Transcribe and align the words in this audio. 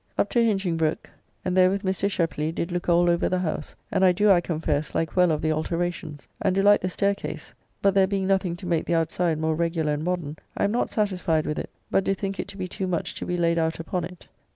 Up 0.17 0.31
to 0.31 0.39
Hinchingbroke, 0.43 1.11
and 1.45 1.55
there 1.55 1.69
with 1.69 1.83
Mr. 1.83 2.09
Sheply 2.09 2.51
did 2.51 2.71
look 2.71 2.89
all 2.89 3.07
over 3.07 3.29
the 3.29 3.37
house, 3.37 3.75
and 3.91 4.03
I 4.03 4.11
do, 4.11 4.31
I 4.31 4.41
confess, 4.41 4.95
like 4.95 5.15
well 5.15 5.29
of 5.29 5.43
the 5.43 5.51
alteracions, 5.53 6.27
and 6.41 6.55
do 6.55 6.63
like 6.63 6.81
the 6.81 6.89
staircase, 6.89 7.53
but 7.83 7.93
there 7.93 8.07
being 8.07 8.25
nothing 8.25 8.55
to 8.55 8.65
make 8.65 8.87
the 8.87 8.95
outside 8.95 9.37
more 9.37 9.53
regular 9.53 9.93
and 9.93 10.03
modern, 10.03 10.37
I 10.57 10.63
am 10.63 10.71
not 10.71 10.89
satisfied 10.89 11.45
with 11.45 11.59
it, 11.59 11.69
but 11.91 12.03
do 12.03 12.15
think 12.15 12.39
it 12.39 12.47
to 12.47 12.57
be 12.57 12.67
too 12.67 12.87
much 12.87 13.13
to 13.13 13.27
be 13.27 13.37
laid 13.37 13.59
out 13.59 13.79
upon 13.79 14.03
it. 14.05 14.27